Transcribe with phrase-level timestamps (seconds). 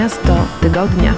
[0.00, 1.12] Miasto tygodnia.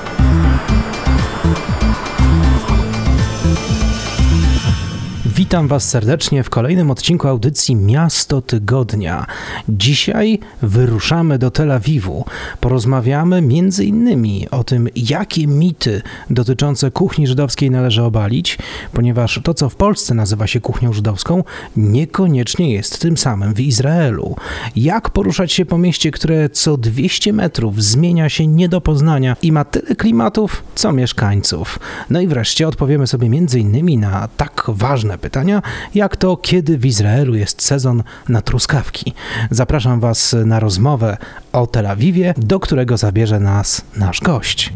[5.53, 9.27] Witam Was serdecznie w kolejnym odcinku audycji Miasto Tygodnia.
[9.69, 12.25] Dzisiaj wyruszamy do Tel Awiwu.
[12.61, 13.43] Porozmawiamy
[13.85, 18.59] innymi o tym, jakie mity dotyczące kuchni żydowskiej należy obalić,
[18.93, 21.45] ponieważ to, co w Polsce nazywa się kuchnią żydowską,
[21.77, 24.37] niekoniecznie jest tym samym w Izraelu.
[24.77, 29.53] Jak poruszać się po mieście, które co 200 metrów zmienia się nie do poznania i
[29.53, 31.79] ma tyle klimatów, co mieszkańców.
[32.11, 33.29] No i wreszcie odpowiemy sobie
[33.61, 35.63] innymi na tak ważne pytania,
[35.95, 39.13] jak to kiedy w Izraelu jest sezon na truskawki.
[39.51, 41.17] Zapraszam Was na rozmowę
[41.53, 44.73] o Tel Awiwie, do którego zabierze nas nasz gość.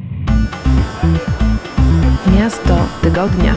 [2.39, 3.55] Miasto tygodnia.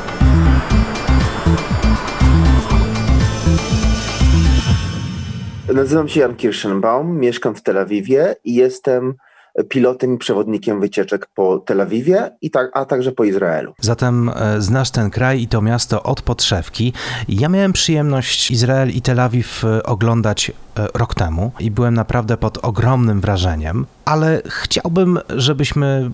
[5.73, 9.13] Nazywam się Jan Kirschenbaum, mieszkam w Tel Awiwie i jestem
[9.63, 13.74] pilotem i przewodnikiem wycieczek po Tel Awiwie, i tak, a także po Izraelu.
[13.82, 16.93] Zatem e, znasz ten kraj i to miasto od podszewki.
[17.29, 22.37] Ja miałem przyjemność Izrael i Tel Awiw e, oglądać e, rok temu i byłem naprawdę
[22.37, 26.12] pod ogromnym wrażeniem, ale chciałbym, żebyśmy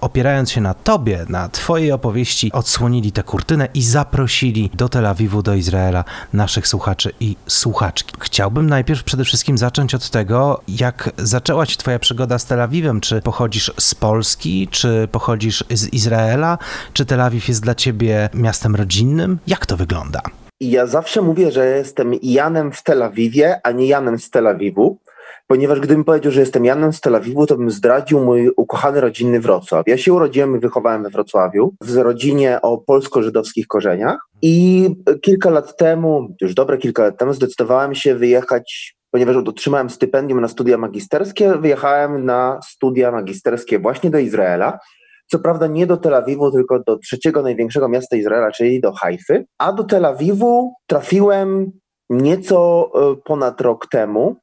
[0.00, 5.42] opierając się na tobie, na twojej opowieści, odsłonili tę kurtynę i zaprosili do Tel Awiwu,
[5.42, 8.14] do Izraela naszych słuchaczy i słuchaczki.
[8.20, 13.00] Chciałbym najpierw przede wszystkim zacząć od tego, jak zaczęła się twoja przygoda z Tel Awiwem.
[13.00, 16.58] Czy pochodzisz z Polski, czy pochodzisz z Izraela,
[16.92, 19.38] czy Tel Awiw jest dla ciebie miastem rodzinnym?
[19.46, 20.20] Jak to wygląda?
[20.60, 24.98] Ja zawsze mówię, że jestem Janem w Tel Awiwie, a nie Janem z Tel Awiwu
[25.46, 29.40] ponieważ gdybym powiedział, że jestem Janem z Tel Awiwu, to bym zdradził mój ukochany rodzinny
[29.40, 29.82] Wrocław.
[29.86, 34.88] Ja się urodziłem i wychowałem we Wrocławiu, w rodzinie o polsko-żydowskich korzeniach i
[35.22, 40.48] kilka lat temu, już dobre kilka lat temu, zdecydowałem się wyjechać ponieważ otrzymałem stypendium na
[40.48, 44.78] studia magisterskie, wyjechałem na studia magisterskie właśnie do Izraela.
[45.26, 49.44] Co prawda nie do Tel Awiwu, tylko do trzeciego największego miasta Izraela, czyli do Haify.
[49.58, 51.72] A do Tel Awiwu trafiłem
[52.10, 54.36] nieco e, ponad rok temu,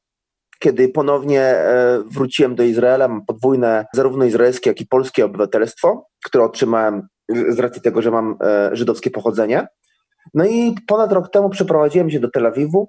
[0.62, 6.44] kiedy ponownie e, wróciłem do Izraela, mam podwójne zarówno izraelskie, jak i polskie obywatelstwo, które
[6.44, 7.08] otrzymałem
[7.50, 9.68] z racji tego, że mam e, żydowskie pochodzenie.
[10.34, 12.88] No i ponad rok temu przeprowadziłem się do Tel Awiwu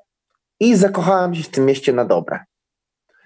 [0.61, 2.41] i zakochałem się w tym mieście na dobre.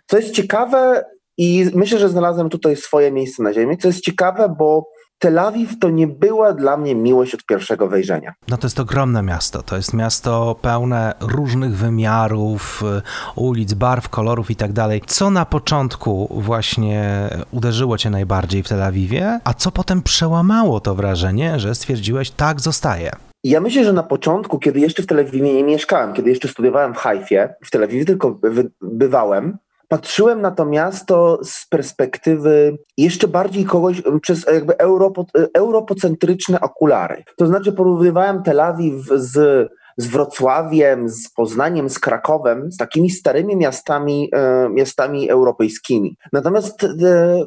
[0.07, 1.05] Co jest ciekawe
[1.39, 4.89] i myślę, że znalazłem tutaj swoje miejsce na ziemi, co jest ciekawe, bo
[5.19, 8.33] Tel Awiw to nie była dla mnie miłość od pierwszego wejrzenia.
[8.49, 9.63] No to jest ogromne miasto.
[9.63, 15.03] To jest miasto pełne różnych wymiarów, y, ulic, barw, kolorów i tak dalej.
[15.07, 20.95] Co na początku właśnie uderzyło cię najbardziej w Tel Awiwie, a co potem przełamało to
[20.95, 23.11] wrażenie, że stwierdziłeś, tak, zostaje?
[23.45, 26.95] Ja myślę, że na początku, kiedy jeszcze w Tel Awiwie nie mieszkałem, kiedy jeszcze studiowałem
[26.95, 28.41] w Haifie, w Tel Awiwie tylko
[28.83, 37.25] bywałem, patrzyłem na to miasto z perspektywy jeszcze bardziej kogoś przez jakby europo, europocentryczne okulary.
[37.39, 43.57] To znaczy porównywałem Tel Awiw z z Wrocławiem, z Poznaniem, z Krakowem, z takimi starymi
[43.57, 46.17] miastami, e, miastami europejskimi.
[46.33, 46.89] Natomiast e,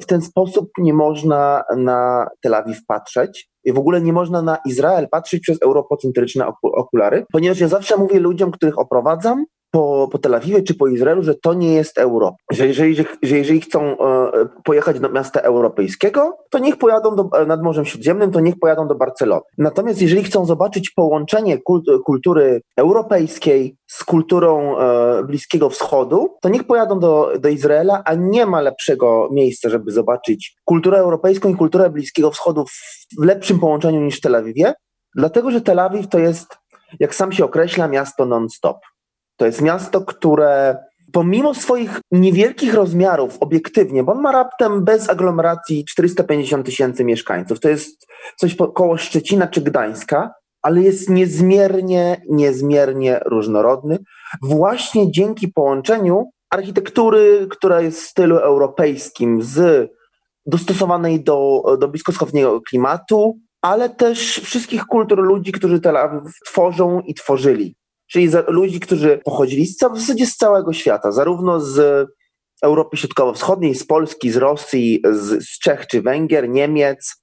[0.02, 3.50] w ten sposób nie można na Tel Awiw patrzeć.
[3.64, 8.20] I w ogóle nie można na Izrael patrzeć przez europocentryczne okulary, ponieważ ja zawsze mówię
[8.20, 12.38] ludziom, których oprowadzam, po, po Tel Awiwie czy po Izraelu, że to nie jest Europa.
[12.52, 13.96] Że jeżeli, że jeżeli chcą e,
[14.64, 18.88] pojechać do miasta europejskiego, to niech pojadą do, e, nad Morzem Śródziemnym, to niech pojadą
[18.88, 19.42] do Barcelony.
[19.58, 21.58] Natomiast jeżeli chcą zobaczyć połączenie
[22.06, 28.46] kultury europejskiej z kulturą e, Bliskiego Wschodu, to niech pojadą do, do Izraela, a nie
[28.46, 32.66] ma lepszego miejsca, żeby zobaczyć kulturę europejską i kulturę Bliskiego Wschodu
[33.20, 34.74] w lepszym połączeniu niż w Tel Awiwie,
[35.16, 36.58] dlatego że Tel Awiw to jest,
[37.00, 38.78] jak sam się określa, miasto non-stop.
[39.40, 40.78] To jest miasto, które
[41.14, 47.70] pomimo swoich niewielkich rozmiarów, obiektywnie, bo on ma raptem bez aglomeracji 450 tysięcy mieszkańców, to
[47.70, 54.00] jest coś koło Szczecina czy Gdańska, ale jest niezmiernie, niezmiernie różnorodny,
[54.42, 59.90] właśnie dzięki połączeniu architektury, która jest w stylu europejskim, z
[60.46, 67.14] dostosowanej do, do bliskowschodniego klimatu, ale też wszystkich kultur ludzi, którzy Tel Awiw tworzą i
[67.14, 67.76] tworzyli
[68.12, 72.08] czyli ludzi, którzy pochodzili z, w zasadzie z całego świata, zarówno z
[72.64, 77.16] Europy Środkowo-Wschodniej, z Polski, z Rosji, z, z Czech czy Węgier, Niemiec,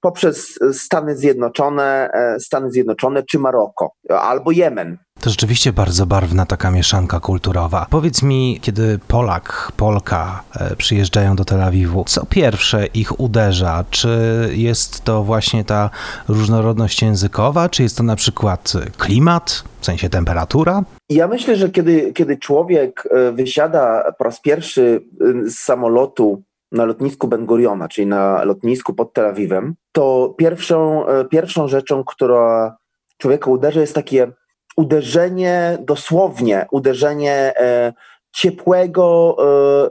[0.00, 4.98] poprzez Stany Zjednoczone, e, Stany Zjednoczone czy Maroko, albo Jemen.
[5.20, 7.86] To rzeczywiście bardzo barwna taka mieszanka kulturowa.
[7.90, 13.84] Powiedz mi, kiedy Polak, Polka e, przyjeżdżają do Tel Awiwu, co pierwsze ich uderza?
[13.90, 14.08] Czy
[14.52, 15.90] jest to właśnie ta
[16.28, 20.82] różnorodność językowa, czy jest to na przykład klimat, w sensie temperatura?
[21.10, 25.00] Ja myślę, że kiedy, kiedy człowiek e, wysiada po raz pierwszy
[25.46, 26.42] z samolotu
[26.72, 32.04] na lotnisku Ben Guriona, czyli na lotnisku pod Tel Awiwem, to pierwszą, e, pierwszą rzeczą,
[32.04, 32.76] która
[33.18, 34.32] człowieka uderza, jest takie
[34.78, 37.92] uderzenie, dosłownie uderzenie e,
[38.32, 39.36] ciepłego,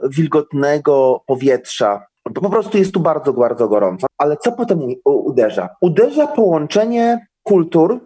[0.04, 2.06] e, wilgotnego powietrza.
[2.34, 4.06] Po prostu jest tu bardzo, bardzo gorąco.
[4.18, 5.68] Ale co potem uderza?
[5.80, 8.00] Uderza połączenie kultur,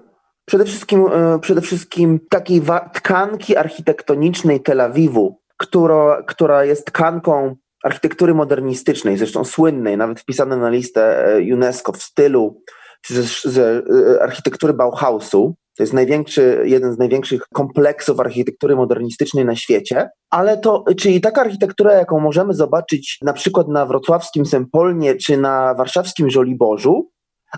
[0.44, 2.62] przede wszystkim, e, przede wszystkim takiej
[2.94, 10.70] tkanki architektonicznej Tel Awiwu, która, która jest tkanką architektury modernistycznej, zresztą słynnej, nawet wpisane na
[10.70, 12.61] listę UNESCO w stylu
[13.06, 13.87] z, z
[14.20, 15.55] architektury Bauhausu.
[15.76, 20.10] To jest największy, jeden z największych kompleksów architektury modernistycznej na świecie.
[20.30, 25.74] Ale to, czyli taka architektura, jaką możemy zobaczyć na przykład na wrocławskim Sempolnie czy na
[25.74, 27.10] warszawskim Żoliborzu,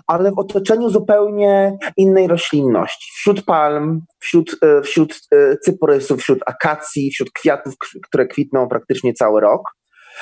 [0.07, 3.11] ale w otoczeniu zupełnie innej roślinności.
[3.15, 5.21] Wśród palm, wśród, e, wśród
[5.63, 7.73] cyprysów, wśród akacji, wśród kwiatów,
[8.07, 9.61] które kwitną praktycznie cały rok.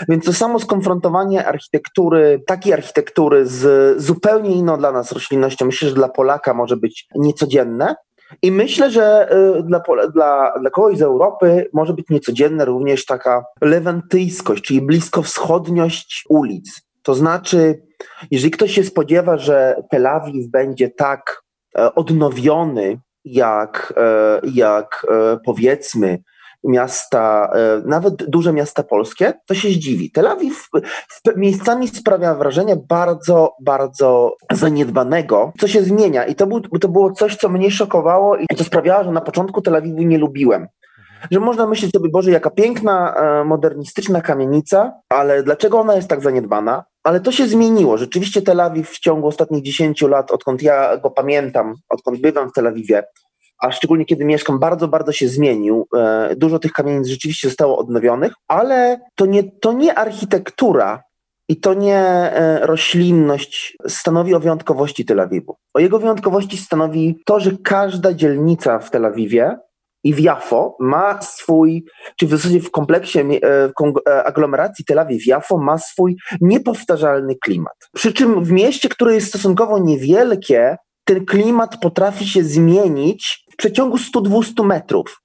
[0.09, 5.95] Więc to samo skonfrontowanie architektury, takiej architektury z zupełnie inną dla nas roślinnością, myślę, że
[5.95, 7.95] dla Polaka może być niecodzienne.
[8.41, 9.29] I myślę, że
[9.59, 16.25] y, dla, dla, dla kogoś z Europy może być niecodzienna również taka lewantyjskość, czyli bliskowschodniość
[16.29, 16.81] ulic.
[17.03, 17.81] To znaczy,
[18.31, 21.43] jeżeli ktoś się spodziewa, że Tel Awiw będzie tak
[21.77, 26.19] e, odnowiony, jak, e, jak e, powiedzmy
[26.63, 30.11] miasta, e, nawet duże miasta polskie, to się zdziwi.
[30.11, 30.69] Tel Awiw
[31.35, 36.25] miejscami sprawia wrażenie bardzo, bardzo zaniedbanego, co się zmienia.
[36.25, 39.61] I to, był, to było coś, co mnie szokowało i to sprawiało, że na początku
[39.61, 40.67] Tel Awiwu nie lubiłem
[41.31, 46.21] że można myśleć sobie, Boże, jaka piękna, e, modernistyczna kamienica, ale dlaczego ona jest tak
[46.21, 46.83] zaniedbana?
[47.03, 47.97] Ale to się zmieniło.
[47.97, 52.53] Rzeczywiście Tel Awiw w ciągu ostatnich 10 lat, odkąd ja go pamiętam, odkąd bywam w
[52.53, 53.03] Tel Awiwie,
[53.59, 55.87] a szczególnie kiedy mieszkam, bardzo, bardzo się zmienił.
[55.95, 61.03] E, dużo tych kamienic rzeczywiście zostało odnowionych, ale to nie, to nie architektura
[61.49, 65.55] i to nie e, roślinność stanowi o wyjątkowości Tel Awiwu.
[65.73, 69.57] O jego wyjątkowości stanowi to, że każda dzielnica w Tel Awiwie
[70.03, 71.85] i w Jafo ma swój,
[72.19, 77.75] czy w zasadzie w kompleksie e, aglomeracji Tel Awiw-Jafo ma swój niepowtarzalny klimat.
[77.93, 83.97] Przy czym w mieście, które jest stosunkowo niewielkie, ten klimat potrafi się zmienić w przeciągu
[83.97, 85.21] 100-200 metrów.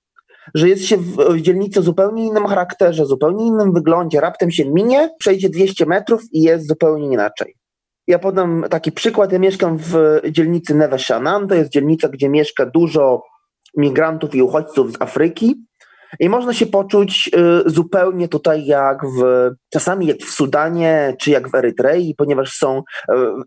[0.55, 5.49] Że jest się w, dzielnicy zupełnie innym charakterze, zupełnie innym wyglądzie, raptem się minie, przejdzie
[5.49, 7.55] 200 metrów i jest zupełnie inaczej.
[8.07, 9.33] Ja podam taki przykład.
[9.33, 11.49] Ja mieszkam w dzielnicy Neve Shannon.
[11.49, 13.23] To jest dzielnica, gdzie mieszka dużo
[13.77, 15.68] migrantów i uchodźców z Afryki.
[16.20, 17.31] I można się poczuć
[17.66, 22.82] y, zupełnie tutaj jak w, czasami jak w Sudanie, czy jak w Erytrei, ponieważ są,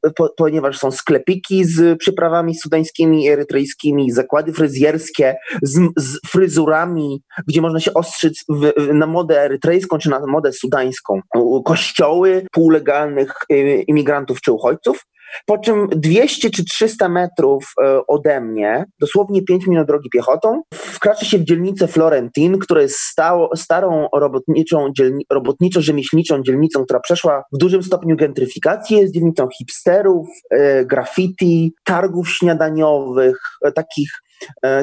[0.08, 7.24] y, po, ponieważ są sklepiki z przyprawami sudańskimi i erytrejskimi, zakłady fryzjerskie z, z fryzurami,
[7.48, 11.20] gdzie można się ostrzyć w, na modę erytrejską, czy na modę sudańską.
[11.66, 15.06] Kościoły półlegalnych y, imigrantów czy uchodźców.
[15.46, 21.26] Po czym 200 czy 300 metrów e, ode mnie, dosłownie 5 minut drogi piechotą, wkracza
[21.26, 27.58] się w dzielnicę Florentin, która jest stało, starą robotniczą, dzielni, robotniczo-rzemieślniczą dzielnicą, która przeszła w
[27.58, 34.12] dużym stopniu gentryfikację, jest dzielnicą hipsterów, e, graffiti, targów śniadaniowych, e, takich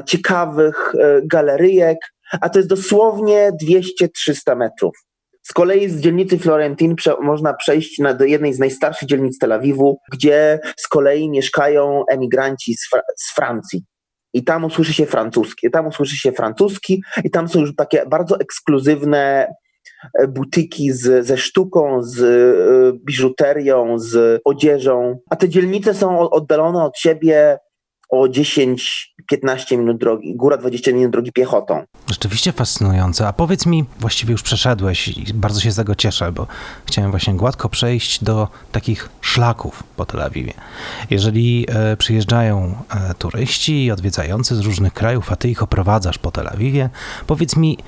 [0.06, 0.92] ciekawych
[1.24, 1.98] galeryjek,
[2.40, 5.07] a to jest dosłownie 200-300 metrów.
[5.50, 9.52] Z kolei z dzielnicy Florentin prze, można przejść na, do jednej z najstarszych dzielnic Tel
[9.52, 13.84] Awiwu, gdzie z kolei mieszkają emigranci z, Fra z Francji.
[14.34, 18.40] I tam usłyszy się francuski, tam usłyszy się francuski i tam są już takie bardzo
[18.40, 19.46] ekskluzywne
[20.18, 26.84] e, butyki z, ze sztuką, z y, biżuterią, z odzieżą, a te dzielnice są oddalone
[26.84, 27.58] od siebie
[28.08, 31.84] o 10-15 minut drogi, góra 20 minut drogi piechotą.
[32.10, 33.28] Rzeczywiście fascynujące.
[33.28, 36.46] A powiedz mi, właściwie już przeszedłeś i bardzo się z tego cieszę, bo
[36.86, 40.52] chciałem właśnie gładko przejść do takich szlaków po Tel Awiwie.
[41.10, 42.74] Jeżeli e, przyjeżdżają
[43.10, 46.90] e, turyści odwiedzający z różnych krajów, a ty ich oprowadzasz po Tel Awiwie,
[47.26, 47.78] powiedz mi,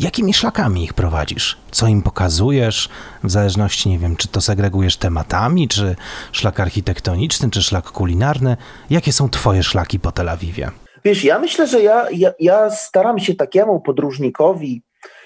[0.00, 1.56] Jakimi szlakami ich prowadzisz?
[1.70, 2.88] Co im pokazujesz?
[3.24, 5.96] W zależności, nie wiem, czy to segregujesz tematami, czy
[6.32, 8.56] szlak architektoniczny, czy szlak kulinarny.
[8.90, 10.70] Jakie są Twoje szlaki po Tel Awiwie?
[11.04, 14.82] Wiesz, ja myślę, że ja, ja, ja staram się takiemu podróżnikowi,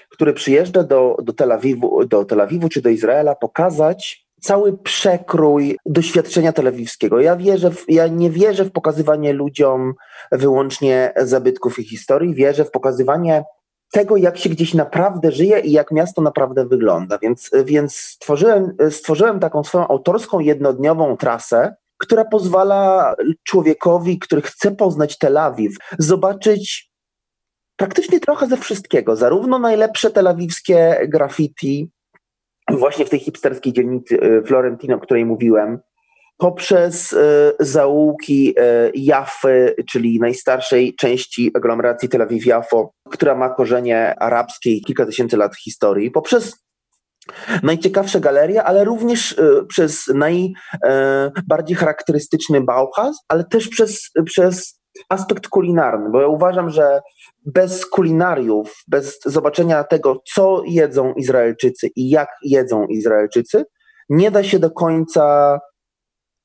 [0.09, 5.77] który przyjeżdża do, do, Tel Awiwu, do Tel Awiwu czy do Izraela, pokazać cały przekrój
[5.85, 7.19] doświadczenia telewizyjskiego.
[7.19, 9.93] Ja, wierzę w, ja nie wierzę w pokazywanie ludziom
[10.31, 13.43] wyłącznie zabytków i historii, wierzę w pokazywanie
[13.91, 17.17] tego, jak się gdzieś naprawdę żyje i jak miasto naprawdę wygląda.
[17.17, 25.17] Więc, więc stworzyłem, stworzyłem taką swoją autorską jednodniową trasę, która pozwala człowiekowi, który chce poznać
[25.17, 26.91] Tel Awiw, zobaczyć
[27.75, 29.15] praktycznie trochę ze wszystkiego.
[29.15, 31.91] Zarówno najlepsze telawiwskie graffiti,
[32.69, 35.79] właśnie w tej hipsterskiej dzielnicy y, Florentino, o której mówiłem,
[36.41, 37.15] poprzez
[37.59, 38.55] zaułki
[38.93, 45.55] Jafy, czyli najstarszej części aglomeracji Tel Aviv-Jafo, która ma korzenie arabskie i kilka tysięcy lat
[45.55, 46.63] historii, poprzez
[47.63, 49.35] najciekawsze galerie, ale również
[49.67, 54.79] przez najbardziej charakterystyczny Bauhaus, ale też przez, przez
[55.09, 57.01] aspekt kulinarny, bo ja uważam, że
[57.45, 63.65] bez kulinariów, bez zobaczenia tego, co jedzą Izraelczycy i jak jedzą Izraelczycy,
[64.09, 65.59] nie da się do końca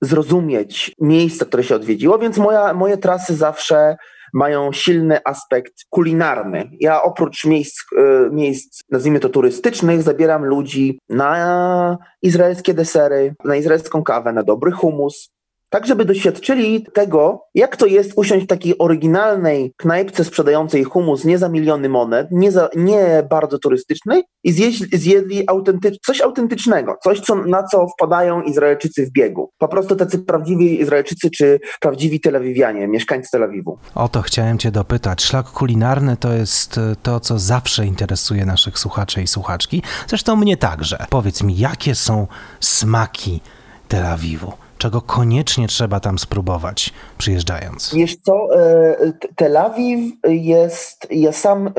[0.03, 3.97] zrozumieć miejsca, które się odwiedziło, więc moja, moje trasy zawsze
[4.35, 6.71] mają silny aspekt kulinarny.
[6.81, 14.03] Ja oprócz miejsc, e, miejsc, nazwijmy to turystycznych, zabieram ludzi na izraelskie desery, na izraelską
[14.03, 15.29] kawę, na dobry humus,
[15.71, 21.39] tak żeby doświadczyli tego, jak to jest usiąść w takiej oryginalnej knajpce sprzedającej humus nie
[21.39, 27.21] za miliony monet, nie, za, nie bardzo turystycznej i zjeść, zjedli autentycz, coś autentycznego, coś,
[27.21, 29.51] co, na co wpadają Izraelczycy w biegu.
[29.59, 33.79] Po prostu tacy prawdziwi Izraelczycy czy prawdziwi Tel Awiwianie, mieszkańcy Tel Awiwu.
[33.95, 35.23] O to chciałem cię dopytać.
[35.23, 39.83] Szlak kulinarny to jest e, to, co zawsze interesuje naszych słuchaczy i słuchaczki.
[40.09, 41.07] Zresztą mnie także.
[41.11, 42.27] Powiedz mi, jakie są
[42.61, 43.41] smaki
[43.89, 44.66] Tel Awiwu?
[44.79, 47.95] Czego koniecznie trzeba tam spróbować przyjeżdżając?
[47.95, 51.73] Wiesz co, e, Tel Awiw jest, ja sam e,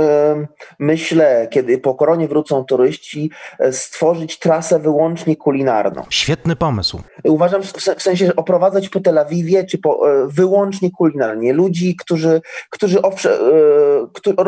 [0.80, 6.04] myślę, kiedy po koronie wrócą turyści, e, stworzyć trasę wyłącznie kulinarną.
[6.10, 7.01] Świetny pomysł.
[7.24, 7.63] Uważam
[7.98, 11.54] w sensie oprowadzać po Tel Awiwie, czy po, wyłącznie kulinarnie.
[11.54, 13.32] Ludzi, którzy, którzy owszem,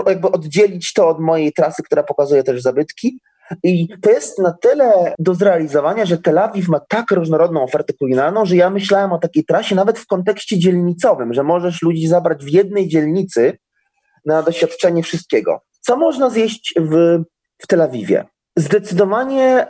[0.07, 3.19] jakby oddzielić to od mojej trasy, która pokazuje też zabytki,
[3.63, 8.45] i to jest na tyle do zrealizowania, że Tel Awiw ma tak różnorodną ofertę kulinarną,
[8.45, 12.49] że ja myślałem o takiej trasie nawet w kontekście dzielnicowym, że możesz ludzi zabrać w
[12.49, 13.57] jednej dzielnicy
[14.25, 15.61] na doświadczenie wszystkiego.
[15.81, 17.19] Co można zjeść w,
[17.57, 18.25] w Tel Awiwie?
[18.57, 19.67] Zdecydowanie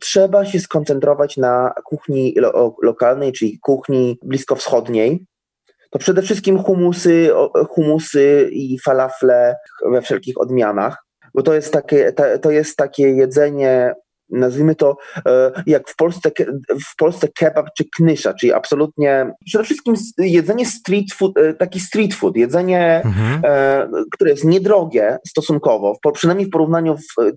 [0.00, 5.26] trzeba się skoncentrować na kuchni lo lokalnej, czyli kuchni bliskowschodniej.
[5.90, 7.30] To przede wszystkim humusy,
[7.68, 9.56] humusy i falafle
[9.92, 13.94] we wszelkich odmianach bo to jest takie, to jest takie jedzenie
[14.32, 14.96] nazwijmy to,
[15.26, 16.30] e, jak w Polsce,
[16.92, 22.14] w Polsce kebab czy knysza, czyli absolutnie przede wszystkim jedzenie street food, e, taki street
[22.14, 23.40] food, jedzenie, mhm.
[23.44, 26.96] E, które jest niedrogie stosunkowo, przynajmniej w porównaniu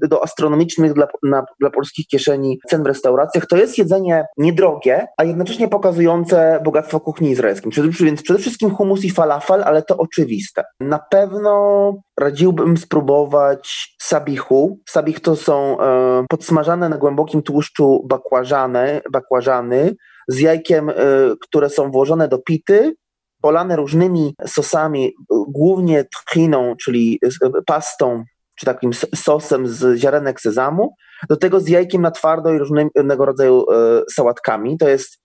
[0.10, 5.24] do astronomicznych dla, na, dla polskich kieszeni cen w restauracjach, to jest jedzenie niedrogie, a
[5.24, 7.72] jednocześnie pokazujące bogactwo kuchni izraelskiej.
[8.00, 10.64] Więc przede wszystkim humus i falafel, ale to oczywiste.
[10.80, 14.80] Na pewno radziłbym spróbować sabichu.
[14.90, 19.96] Sabich to są e, podsmażane na głębokim tłuszczu bakłażany, bakłażany
[20.28, 20.94] z jajkiem, e,
[21.42, 22.96] które są włożone do pity,
[23.42, 25.14] polane różnymi sosami,
[25.48, 27.20] głównie tchiną, czyli
[27.66, 28.24] pastą,
[28.56, 30.96] czy takim sosem z ziarenek sezamu,
[31.30, 33.66] do tego z jajkiem na twardo i różnego rodzaju
[34.14, 34.78] sałatkami.
[34.78, 35.20] To jest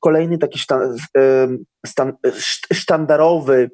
[0.00, 0.60] kolejny taki
[2.72, 3.70] sztandarowy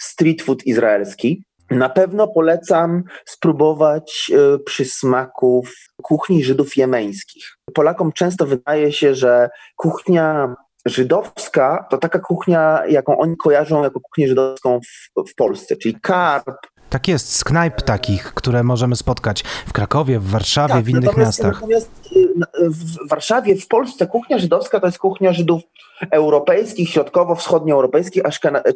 [0.00, 1.44] street food izraelski.
[1.70, 7.44] Na pewno polecam spróbować e, przysmaków kuchni Żydów jemeńskich.
[7.74, 10.54] Polakom często wydaje się, że kuchnia
[10.86, 16.56] żydowska to taka kuchnia, jaką oni kojarzą jako kuchnię żydowską w, w Polsce, czyli karp,
[16.90, 21.04] tak jest, z knajp takich, które możemy spotkać w Krakowie, w Warszawie, tak, w innych
[21.04, 21.54] natomiast, miastach.
[21.54, 22.28] Natomiast y,
[22.70, 25.62] w Warszawie, w Polsce kuchnia żydowska to jest kuchnia Żydów
[26.10, 28.22] europejskich, środkowo-wschodnioeuropejskich,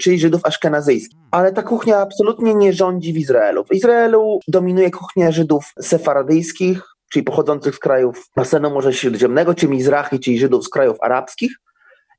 [0.00, 1.18] czyli Żydów aszkenazyjskich.
[1.30, 3.64] Ale ta kuchnia absolutnie nie rządzi w Izraelu.
[3.64, 10.20] W Izraelu dominuje kuchnia Żydów sefaradyjskich, czyli pochodzących z krajów basenu Morza Śródziemnego, czy Mizrahi,
[10.20, 11.52] czyli Żydów z krajów arabskich.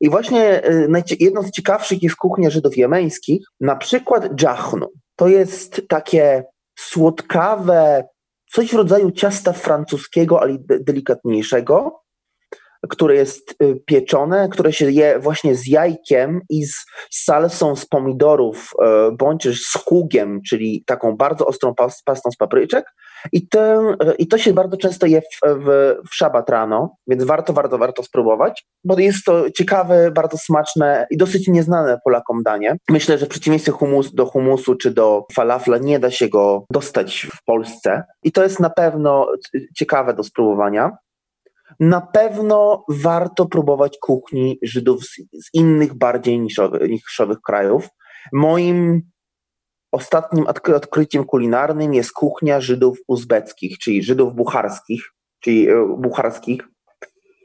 [0.01, 4.87] I właśnie y, jedną z ciekawszych jest kuchnia Żydów jemeńskich, na przykład dżachnu.
[5.15, 6.43] To jest takie
[6.79, 8.03] słodkawe,
[8.51, 12.03] coś w rodzaju ciasta francuskiego, ale delikatniejszego,
[12.89, 18.71] które jest y, pieczone, które się je właśnie z jajkiem i z salsą z pomidorów,
[18.73, 21.73] y, bądź z hugiem, czyli taką bardzo ostrą
[22.05, 22.85] pastą z papryczek.
[23.31, 27.53] I, y, I to się bardzo często je w, w, w szabat rano, więc warto,
[27.53, 32.75] warto, warto spróbować, bo jest to ciekawe, bardzo smaczne i dosyć nieznane Polakom danie.
[32.89, 37.27] Myślę, że w przeciwieństwie humus, do humusu czy do falafla nie da się go dostać
[37.35, 39.27] w Polsce i to jest na pewno
[39.75, 40.91] ciekawe do spróbowania.
[41.79, 47.87] Na pewno warto próbować kuchni Żydów z, z innych bardziej niszowych, niszowych krajów.
[48.33, 49.01] Moim
[49.93, 50.45] ostatnim
[50.75, 56.61] odkryciem kulinarnym jest kuchnia Żydów uzbeckich, czyli Żydów bucharskich, czyli e, bucharskich,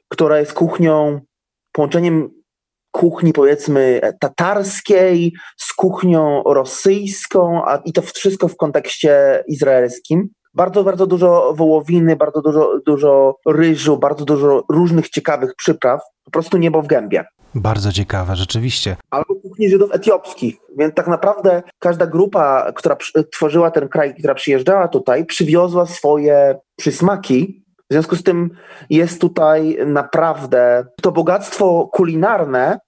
[0.08, 1.20] która jest kuchnią,
[1.72, 2.30] połączeniem
[2.90, 10.28] kuchni powiedzmy tatarskiej z kuchnią rosyjską, a, i to wszystko w kontekście izraelskim
[10.58, 16.00] Bardzo, bardzo dużo wołowiny, bardzo dużo, dużo ryżu, bardzo dużo różnych ciekawych przypraw.
[16.24, 17.24] Po prostu niebo w gębie.
[17.54, 18.96] Bardzo ciekawe, rzeczywiście.
[19.10, 20.56] Albo kuchni Żydów etiopskich.
[20.78, 22.96] Więc tak naprawdę każda grupa, która
[23.32, 27.64] tworzyła ten kraj, która przyjeżdżała tutaj, przywiozła swoje przysmaki.
[27.90, 28.50] W związku z tym
[28.90, 32.78] jest tutaj naprawdę to bogactwo kulinarne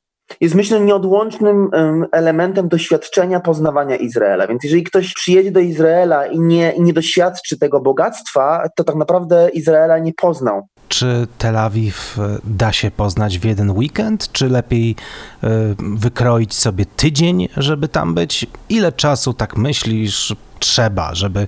[0.40, 1.70] jest myślę nieodłącznym
[2.12, 4.46] elementem doświadczenia poznawania Izraela.
[4.46, 8.96] Więc jeżeli ktoś przyjedzie do Izraela i nie, i nie doświadczy tego bogactwa, to tak
[8.96, 10.66] naprawdę Izraela nie poznał.
[10.88, 14.96] Czy Tel Awiw e, da się poznać w jeden weekend, czy lepiej
[15.42, 18.46] e, wykroić sobie tydzień, żeby tam być?
[18.68, 21.46] Ile czasu, tak myślisz, trzeba, żeby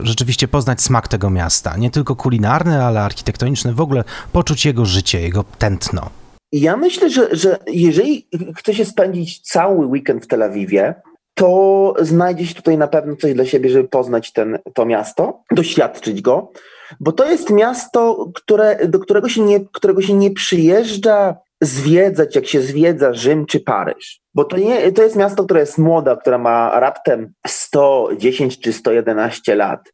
[0.00, 1.76] rzeczywiście poznać smak tego miasta?
[1.76, 6.10] Nie tylko kulinarny, ale architektoniczny, w ogóle poczuć jego życie, jego tętno.
[6.52, 10.94] Ja myślę, że, że jeżeli chce się spędzić cały weekend w Tel Awiwie,
[11.34, 16.22] to znajdzie się tutaj na pewno coś dla siebie, żeby poznać ten, to miasto, doświadczyć
[16.22, 16.52] go,
[17.00, 22.46] bo to jest miasto, które, do którego się, nie, którego się nie przyjeżdża zwiedzać, jak
[22.46, 24.20] się zwiedza Rzym czy Paryż.
[24.34, 29.54] Bo to, nie, to jest miasto, które jest młoda, które ma raptem 110 czy 111
[29.54, 29.92] lat.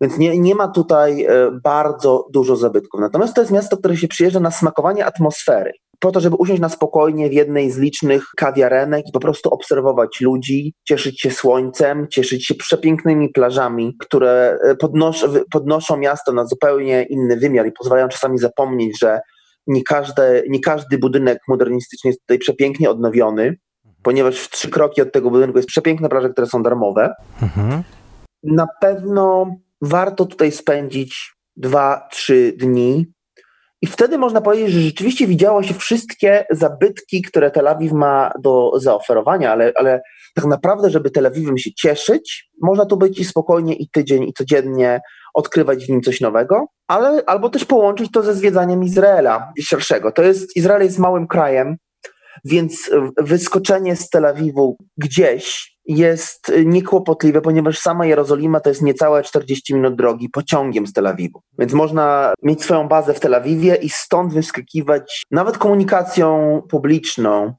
[0.00, 3.00] Więc nie, nie ma tutaj e, bardzo dużo zabytków.
[3.00, 6.68] Natomiast to jest miasto, które się przyjeżdża na smakowanie atmosfery po to, żeby usiąść na
[6.68, 12.46] spokojnie w jednej z licznych kawiarenek i po prostu obserwować ludzi, cieszyć się słońcem, cieszyć
[12.46, 18.38] się przepięknymi plażami, które e, podnosz, podnoszą miasto na zupełnie inny wymiar i pozwalają czasami
[18.38, 19.20] zapomnieć, że
[19.66, 23.56] nie, każde, nie każdy budynek modernistyczny jest tutaj przepięknie odnowiony,
[24.02, 27.14] ponieważ w trzy kroki od tego budynku jest przepiękne plaże, które są darmowe.
[27.42, 27.82] Mhm.
[28.42, 33.06] Na pewno warto tutaj spędzić dwa, trzy dni,
[33.82, 38.72] i wtedy można powiedzieć, że rzeczywiście widziało się wszystkie zabytki, które Tel Awiw ma do
[38.76, 40.00] zaoferowania, ale, ale
[40.34, 44.32] tak naprawdę, żeby Tel Awiwem się cieszyć, można tu być i spokojnie i tydzień, i
[44.32, 45.00] codziennie
[45.34, 50.12] odkrywać w nim coś nowego, ale albo też połączyć to ze zwiedzaniem Izraela szerszego.
[50.12, 51.76] To jest, Izrael jest małym krajem,
[52.44, 59.74] więc wyskoczenie z Tel Awiwu gdzieś jest niekłopotliwe, ponieważ sama Jerozolima to jest niecałe 40
[59.74, 61.40] minut drogi pociągiem z Tel Awiwu.
[61.58, 67.54] Więc można mieć swoją bazę w Tel Awiwie i stąd wyskakiwać nawet komunikacją publiczną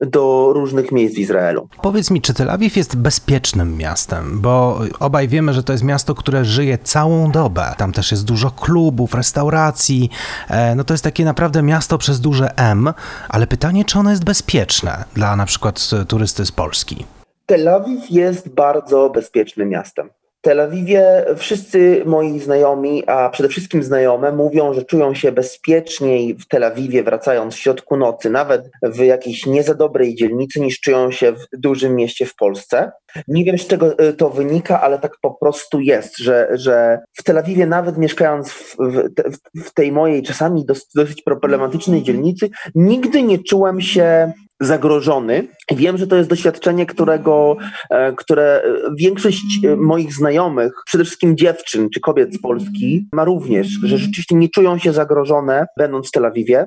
[0.00, 1.68] do różnych miejsc w Izraelu.
[1.82, 4.40] Powiedz mi, czy Tel Awiw jest bezpiecznym miastem?
[4.40, 7.74] Bo obaj wiemy, że to jest miasto, które żyje całą dobę.
[7.78, 10.10] Tam też jest dużo klubów, restauracji.
[10.48, 12.92] E, no to jest takie naprawdę miasto przez duże M,
[13.28, 17.06] ale pytanie, czy ono jest bezpieczne dla na przykład turysty z Polski?
[17.46, 20.10] Tel Awiw jest bardzo bezpiecznym miastem.
[20.40, 26.46] Tel Awiwie wszyscy moi znajomi, a przede wszystkim znajome, mówią, że czują się bezpieczniej w
[26.48, 31.10] Tel Awiwie, wracając w środku nocy, nawet w jakiejś nie za dobrej dzielnicy, niż czują
[31.10, 32.92] się w dużym mieście w Polsce.
[33.28, 37.22] Nie wiem, z czego e, to wynika, ale tak po prostu jest, że, że w
[37.22, 39.08] Tel Awiwie, nawet mieszkając w, w,
[39.64, 45.48] w tej mojej czasami dosyć, dosyć problematycznej dzielnicy, nigdy nie czułem się zagrożony.
[45.76, 47.56] Wiem, że to jest doświadczenie, którego,
[47.90, 48.62] e, które
[48.98, 54.34] większość e, moich znajomych, przede wszystkim dziewczyn czy kobiet z Polski, ma również, że rzeczywiście
[54.34, 56.66] nie czują się zagrożone, będąc w Tel Awiwie.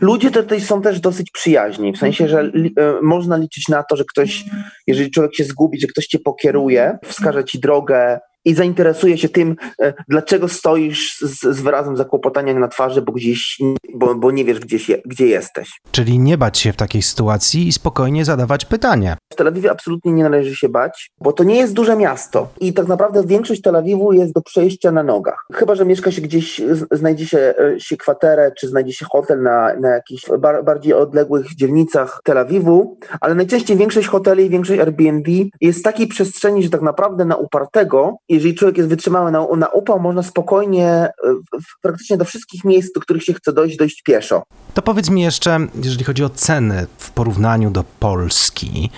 [0.00, 3.96] Ludzie tutaj są też dosyć przyjaźni, w sensie, że li, e, można liczyć na to,
[3.96, 4.44] że ktoś,
[4.86, 9.56] jeżeli człowiek się zgubi, że ktoś cię pokieruje, wskaże ci drogę, i zainteresuje się tym,
[9.82, 13.58] e, dlaczego stoisz z, z wyrazem zakłopotania na twarzy, bo gdzieś,
[13.94, 15.80] bo, bo nie wiesz, gdzieś je, gdzie jesteś.
[15.90, 19.16] Czyli nie bać się w takiej sytuacji i spokojnie zadawać pytanie.
[19.32, 22.72] W Tel Awiwie absolutnie nie należy się bać, bo to nie jest duże miasto i
[22.72, 25.46] tak naprawdę większość Tel Awiwu jest do przejścia na nogach.
[25.52, 29.74] Chyba, że mieszka się gdzieś, znajdzie się, e, się kwaterę, czy znajdzie się hotel na,
[29.80, 35.30] na jakichś bar, bardziej odległych dzielnicach Tel Awiwu, ale najczęściej większość hoteli, większość Airbnb
[35.60, 39.68] jest w takiej przestrzeni, że tak naprawdę na upartego jeżeli człowiek jest wytrzymały na, na
[39.68, 41.10] upał, można spokojnie e,
[41.52, 44.42] w, praktycznie do wszystkich miejsc, do których się chce dojść, dojść pieszo.
[44.74, 48.90] To powiedz mi jeszcze, jeżeli chodzi o ceny w porównaniu do Polski,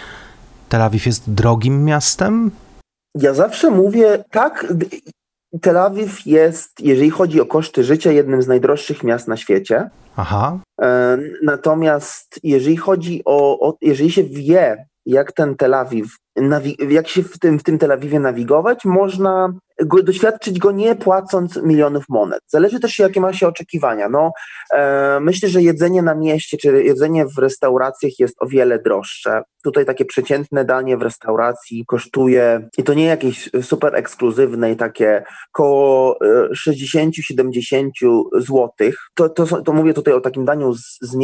[0.69, 2.51] Tel Awiw jest drogim miastem?
[3.15, 4.73] Ja zawsze mówię, tak,
[5.61, 9.91] Tel Awiw jest, jeżeli chodzi o koszty życia, jednym z najdroższych miast na świecie.
[10.17, 10.59] Aha.
[10.81, 16.07] E, natomiast jeżeli chodzi o, o jeżeli się wie, jak ten Tel Awiw
[16.91, 19.53] jak się w tym, w tym Tel Awiwie nawigować, można
[19.85, 22.41] go, doświadczyć go nie płacąc milionów monet.
[22.47, 24.09] Zależy też, jakie ma się oczekiwania.
[24.09, 24.33] No,
[24.73, 29.43] e, myślę, że jedzenie na mieście czy jedzenie w restauracjach jest o wiele droższe.
[29.65, 36.19] Tutaj takie przeciętne danie w restauracji kosztuje, i to nie jakieś super ekskluzywne, takie koło
[36.69, 37.91] 60-70
[38.37, 38.99] e, złotych.
[39.15, 41.15] To, to, to mówię tutaj o takim daniu z, z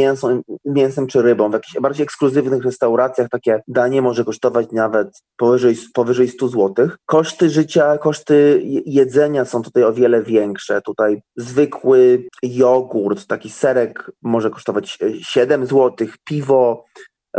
[0.65, 1.51] mięsem czy rybą.
[1.51, 6.89] W jakichś bardziej ekskluzywnych restauracjach takie danie może kosztować nawet nawet powyżej, powyżej 100 zł.
[7.07, 10.83] Koszty życia, koszty jedzenia są tutaj o wiele większe.
[10.83, 16.85] Tutaj zwykły jogurt, taki serek może kosztować 7 zł, piwo,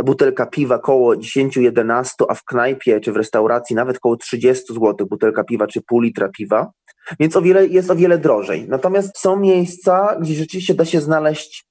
[0.04, 5.44] butelka piwa koło 10-11, a w knajpie czy w restauracji nawet koło 30 zł butelka
[5.44, 6.70] piwa czy pół litra piwa.
[7.20, 8.68] Więc o wiele, jest o wiele drożej.
[8.68, 11.64] Natomiast są miejsca, gdzie rzeczywiście da się znaleźć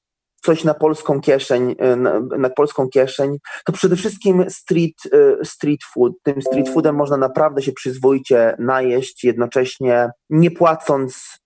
[0.46, 5.84] coś na polską kieszeń, e, na, na, polską kieszeń, to przede wszystkim street, e, street
[5.94, 6.14] food.
[6.24, 11.40] Tym street foodem można naprawdę się przyzwoicie najeść, jednocześnie nie płacąc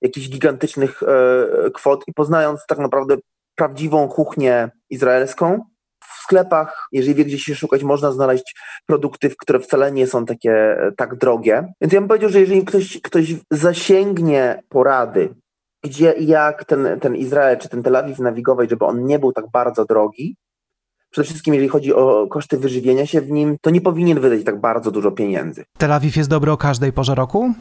[0.00, 3.16] jakichś gigantycznych e, kwot i poznając tak naprawdę
[3.54, 5.64] prawdziwą kuchnię izraelską.
[6.04, 8.54] W sklepach, jeżeli wie gdzie się szukać, można znaleźć
[8.86, 11.72] produkty, które wcale nie są takie tak drogie.
[11.80, 15.34] Więc ja bym powiedział, że jeżeli ktoś, ktoś zasięgnie porady
[15.82, 19.32] gdzie i jak ten, ten Izrael czy ten Tel Awiw nawigować, żeby on nie był
[19.32, 20.36] tak bardzo drogi.
[21.10, 24.60] Przede wszystkim, jeżeli chodzi o koszty wyżywienia się w nim, to nie powinien wydać tak
[24.60, 25.64] bardzo dużo pieniędzy.
[25.78, 27.52] Tel Awiw jest dobry o każdej porze roku?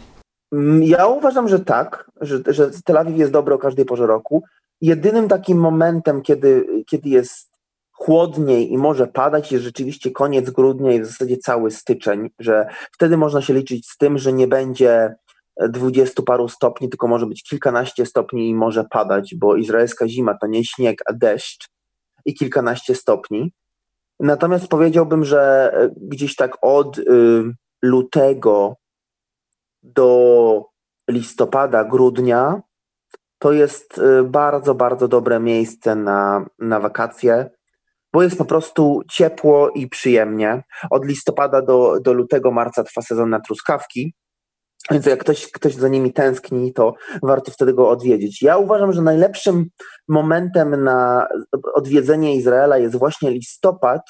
[0.52, 4.44] Mm, ja uważam, że tak, że, że Tel Awiw jest dobry o każdej porze roku.
[4.82, 7.52] Jedynym takim momentem, kiedy, kiedy jest
[7.92, 13.18] chłodniej i może padać, jest rzeczywiście koniec grudnia i w zasadzie cały styczeń, że wtedy
[13.18, 15.16] można się liczyć z tym, że nie będzie
[15.60, 20.48] dwudziestu paru stopni, tylko może być kilkanaście stopni i może padać, bo izraelska zima to
[20.48, 21.70] nie śnieg, a deszcz
[22.26, 23.54] i kilkanaście stopni.
[24.20, 27.04] Natomiast powiedziałbym, że e, gdzieś tak od y,
[27.82, 28.76] lutego
[29.84, 30.66] do
[31.10, 32.62] listopada, grudnia
[33.40, 37.50] to jest y, bardzo, bardzo dobre miejsce na, na wakacje,
[38.14, 40.64] bo jest po prostu ciepło i przyjemnie.
[40.90, 44.14] Od listopada do, do lutego, marca trwa sezon na truskawki
[44.91, 48.41] więc jak ktoś, ktoś za nimi tęskni, to warto wtedy go odwiedzić.
[48.41, 49.65] Ja uważam, że najlepszym
[50.08, 51.28] momentem na
[51.74, 54.02] odwiedzenie Izraela jest właśnie listopad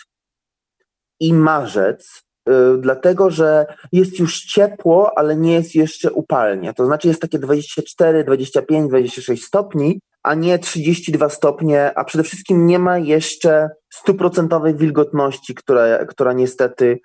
[1.19, 6.73] i marzec, yy, dlatego że jest już ciepło, ale nie jest jeszcze upalnie.
[6.73, 12.65] To znaczy jest takie 24, 25, 26 stopni, a nie 32 stopnie, a przede wszystkim
[12.65, 16.99] nie ma jeszcze stuprocentowej wilgotności, która, która niestety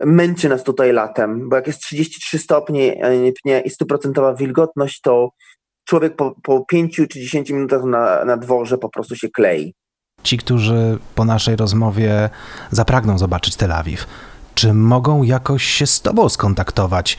[0.00, 2.96] męczy nas tutaj latem, bo jak jest 33 stopnie
[3.64, 5.28] i stuprocentowa wilgotność, to
[5.84, 9.74] człowiek po, po 5 czy 10 minutach na, na dworze po prostu się klei.
[10.22, 12.30] Ci, którzy po naszej rozmowie
[12.70, 14.06] zapragną zobaczyć Tel Awiw,
[14.54, 17.18] czy mogą jakoś się z Tobą skontaktować?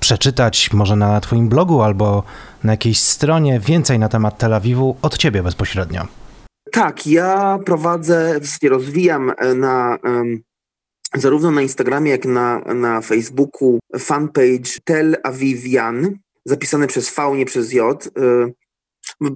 [0.00, 2.22] Przeczytać może na Twoim blogu albo
[2.64, 6.06] na jakiejś stronie więcej na temat Tel Awiwu od Ciebie bezpośrednio?
[6.72, 9.98] Tak, ja prowadzę, rozwijam na
[11.14, 17.72] zarówno na Instagramie, jak na, na Facebooku fanpage Tel Avivian, zapisany przez V, nie przez
[17.72, 18.06] J.
[18.06, 18.10] Y,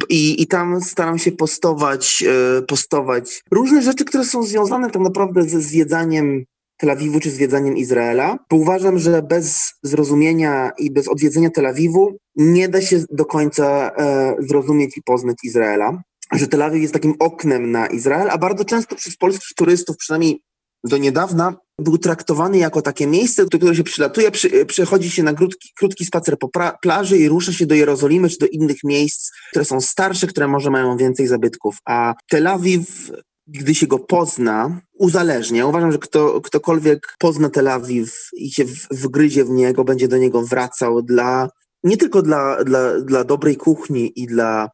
[0.08, 2.24] I, I tam staram się postować,
[2.58, 6.44] y, postować różne rzeczy, które są związane tak naprawdę ze zwiedzaniem
[6.76, 12.16] Tel Awiwu czy zwiedzaniem Izraela, bo uważam, że bez zrozumienia i bez odwiedzenia Tel Awiwu
[12.36, 16.02] nie da się do końca e, zrozumieć i poznać Izraela.
[16.32, 20.40] Że Tel Awiw jest takim oknem na Izrael, a bardzo często przez polskich turystów, przynajmniej
[20.84, 25.34] do niedawna był traktowany jako takie miejsce, do którego się przylatuje, przy, przechodzi się na
[25.34, 29.30] krótki, krótki spacer po pra, plaży i rusza się do Jerozolimy czy do innych miejsc,
[29.50, 31.76] które są starsze, które może mają więcej zabytków.
[31.84, 33.10] A Tel Awiw,
[33.46, 35.66] gdy się go pozna, uzależnia.
[35.66, 40.16] Uważam, że kto, ktokolwiek pozna Tel Awiw i się w, wgryzie w niego, będzie do
[40.16, 41.48] niego wracał dla
[41.84, 44.70] nie tylko dla, dla, dla dobrej kuchni i dla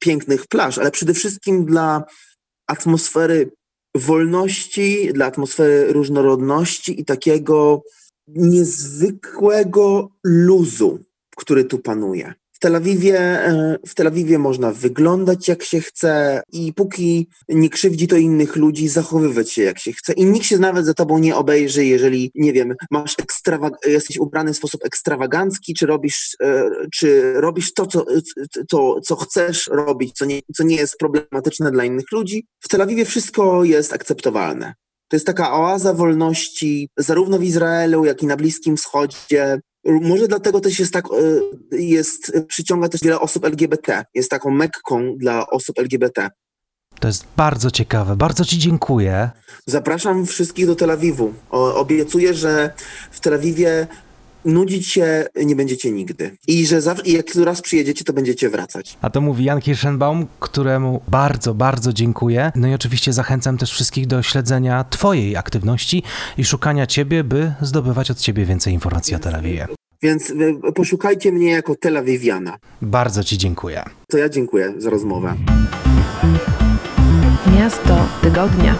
[0.00, 2.04] pięknych plaż, ale przede wszystkim dla
[2.66, 3.50] atmosfery
[3.94, 7.82] wolności, dla atmosfery różnorodności i takiego
[8.28, 10.98] niezwykłego luzu,
[11.36, 12.34] który tu panuje.
[12.62, 18.08] Tel Awiwie, e, w Tel Awiwie można wyglądać jak się chce i póki nie krzywdzi
[18.08, 20.12] to innych ludzi, zachowywać się jak się chce.
[20.12, 24.52] I nikt się nawet za tobą nie obejrzy, jeżeli, nie wiem, masz ekstrawag- jesteś ubrany
[24.52, 28.04] w sposób ekstrawagancki, czy robisz, e, czy robisz to, co,
[28.68, 32.46] to, co chcesz robić, co nie, co nie jest problematyczne dla innych ludzi.
[32.60, 34.74] W Tel Awiwie wszystko jest akceptowalne.
[35.08, 39.60] To jest taka oaza wolności, zarówno w Izraelu, jak i na Bliskim Wschodzie.
[39.84, 41.04] Może dlatego też jest tak,
[41.72, 44.04] e, jest, przyciąga też wiele osób LGBT.
[44.14, 46.30] Jest taką mekką dla osób LGBT.
[47.00, 48.16] To jest bardzo ciekawe.
[48.16, 49.30] Bardzo Ci dziękuję.
[49.66, 51.34] Zapraszam wszystkich do Tel Awiwu.
[51.50, 52.72] O, obiecuję, że
[53.10, 53.86] w Tel Awiwie
[54.44, 56.36] nudzić się nie będziecie nigdy.
[56.48, 58.98] I że zawsze, jak raz przyjedziecie, to będziecie wracać.
[59.02, 62.52] A to mówi Jan Kirschenbaum, któremu bardzo, bardzo dziękuję.
[62.54, 66.02] No i oczywiście zachęcam też wszystkich do śledzenia Twojej aktywności
[66.38, 69.66] i szukania Ciebie, by zdobywać od Ciebie więcej informacji o Tel Awiwie.
[70.02, 72.58] Więc e, poszukajcie mnie jako Tel Awiwiana.
[72.82, 73.84] Bardzo Ci dziękuję.
[74.08, 75.34] To ja dziękuję za rozmowę.
[77.58, 78.78] Miasto tygodnia.